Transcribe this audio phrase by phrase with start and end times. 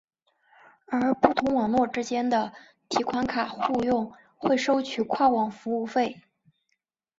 [0.87, 2.53] 而不同网络之间的
[2.89, 6.21] 提款卡互用会收取跨网服务费。